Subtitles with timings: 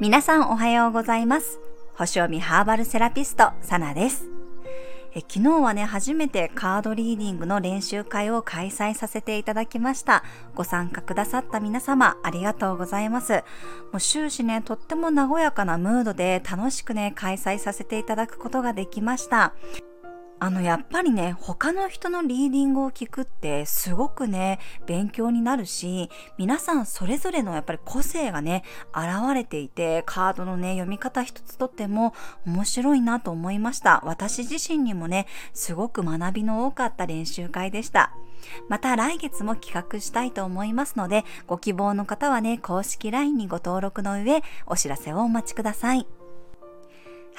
[0.00, 1.60] 皆さんおはようございます。
[1.92, 4.24] 星読みハーバルセラピスト、サナです。
[5.12, 10.24] え昨日はね、初めてカードリーディングの練習会を開催させていただきました。
[10.54, 13.44] ご参加くださった皆様、ありがとうございます。
[13.92, 19.52] もう終始ね、とっても和やかなムードで楽しくね、開催させていただくことができました。
[20.42, 26.08] あの、やっぱりね、他の人のリーディングを聞くってすごくね、勉強になるし、
[26.38, 28.64] 皆さんそれぞれのやっぱり個性がね、
[28.94, 32.14] 現れていて、カードのね、読み方一つとっても
[32.46, 34.00] 面白いなと思いました。
[34.06, 38.14] 私自身にもね、すごく学びの多かった練習会でした。
[38.70, 46.19] また来月も企画したいと思いますので、ご希望の方はね、公式 LINE にご登録の上、お知らせをお待ちください。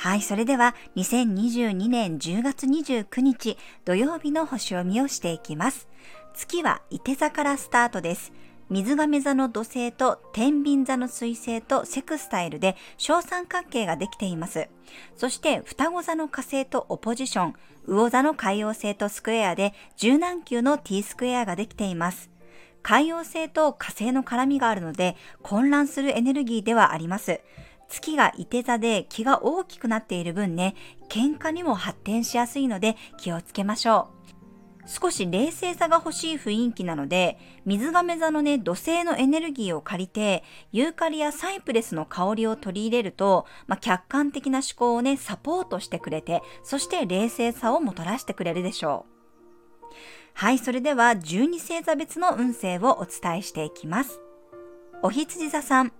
[0.02, 3.56] はい、それでは2022年10月29日
[3.86, 5.88] 土曜日の星読みをしていきます。
[6.34, 8.34] 月は伊手座からスタートです。
[8.72, 14.70] 水亀座の土星と天秤座の水星とセクスタイルで小三角形ができています。
[15.16, 17.54] そして双子座の火星とオポジション、
[17.86, 22.32] 魚座の海王星とスクエアで柔軟球の T スクエアができています。
[22.82, 27.40] 海王星と火星の絡みがあるので混乱するエネルギーではあります。
[27.92, 30.76] 月がいて座で気が大きくなっている分ね、
[31.10, 34.22] 喧嘩にも発展しやすいので気をつけましょう。
[34.88, 49.94] 少し冷静さが欲しい雰囲気なので、水亀座のね、土星のエネルギーを借りて、ユーカリやサイプレスの香りを取り入れると、まあ、客観的な思考をね、サポートしてくれて、そして冷静さをもたらしてくれるでしょう。
[50.34, 54.20] はい、それでは12星座別の運勢をお伝えしていきます。
[55.04, 55.94] お羊座さん、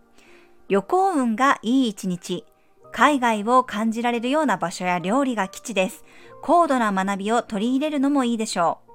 [0.72, 2.46] 旅行運がいい一日。
[2.94, 6.06] 海外を感じられるような場所や料理が基地です。
[6.42, 8.92] 高度な学びを取り入れるのもいいでしょう。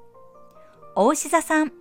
[0.95, 1.73] お牛座さん。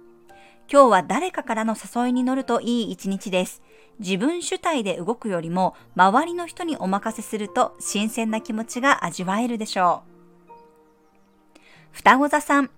[0.69, 3.61] 今日は誰かからの誘いに乗るといい一日です。
[3.99, 10.52] 自分主体で動くよりも周りの人にお任せすると新鮮な気持ちが味わえるでしょう。
[11.93, 12.70] 双子座さん。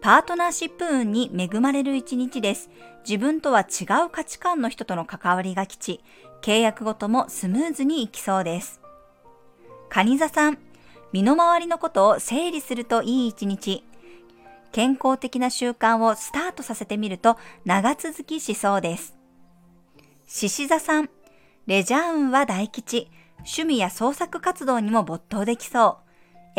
[0.00, 2.70] パートナーシップ運に恵まれる一日です。
[3.06, 6.00] 自分とは違う価値観の人との関わりが基地、
[6.40, 8.80] 契約ごともスムーズにいきそうです。
[9.88, 10.58] カニ座さん、
[11.12, 13.84] 身の回りのことを整理するといい一日。
[14.70, 19.16] 健康的な習慣をスタートさせてみると長続きしそうです。
[20.26, 21.10] 獅子座さん、
[21.66, 23.10] レジャー運は大吉。
[23.38, 26.07] 趣味や創作活動にも没頭できそう。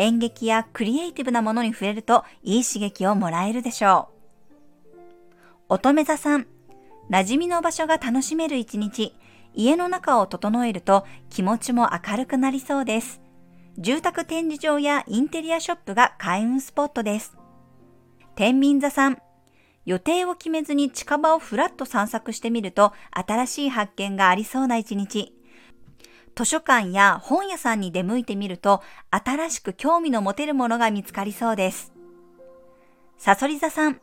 [0.00, 4.08] 演劇やクリエイティブなものに触れるといい刺激をもらえるでしょ
[4.88, 4.94] う。
[5.68, 6.46] 乙女座さん、
[7.10, 9.14] 馴染みの場所が楽しめる一日。
[9.52, 13.20] 家の中を整えると気持ちも明るくなりそうです。
[13.76, 17.36] 住宅展示場やインテリアショップが開運スポットです。
[18.36, 19.18] 天秤座さん、
[19.84, 25.34] 予定を決めずに近場をふらっと散策してみると新しい発見がありそうな一日。
[26.34, 31.92] 図書館や本屋さんに出向いてみると新しく興味の持てるものが見つかりそうです。
[33.18, 34.00] サソリ座さん、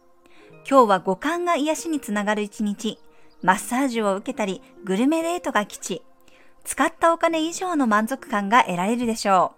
[0.70, 3.00] 今日は五感が癒しにつながる一日。
[3.42, 6.02] マッサージを受けたり、グルメデートが基地、
[6.64, 9.54] 使ったお金以上の満足感が得られるでしょ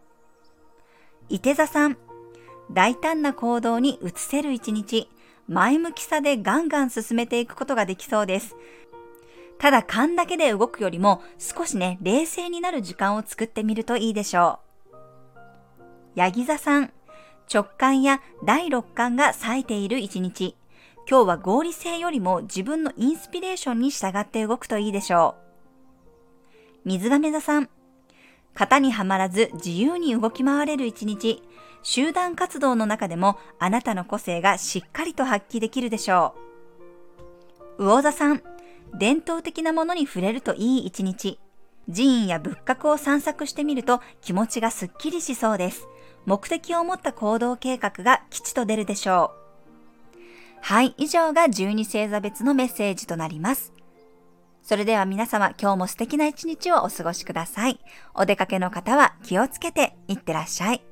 [1.29, 1.35] う。
[1.35, 1.97] 伊手座さん、
[2.71, 5.09] 大胆な行動に移せる一日、
[5.47, 8.55] 前向きさでガンガン進めていくことができそうです。
[9.59, 14.59] ただ勘だけで動くよりも少しね、冷静になる時間を作ってみるといいでしょ
[14.93, 14.95] う。
[16.15, 16.91] ヤギ座さん、
[17.53, 20.55] 直感や第六感が冴えている一日。
[21.09, 25.35] 今日は合理性よりも自分のインスピレーションに従って動くといいでしょ
[26.85, 26.89] う。
[26.89, 27.69] 水亀座さん。
[28.53, 31.43] 型にはまらず自由に動き回れる一日。
[31.83, 36.33] 集団活動の中でもあなたの個性がしっかりと発揮できるでしょ
[37.77, 37.83] う。
[37.83, 38.41] 魚座さん。
[38.97, 41.39] 伝統的なものに触れるといい一日。
[41.91, 45.87] 寺院や仏閣を散策してみると気持ちがすっきりしそうです。
[46.25, 49.39] 目的を持った行動計画が吉と出るでしょう。
[50.61, 53.73] はい、以上が12星座別のメッセージとなります。
[54.61, 57.79] それでは皆様今日も素敵な一日をお過ごしください。
[58.13, 60.88] お出かけの方は気をつけていってらっしゃい。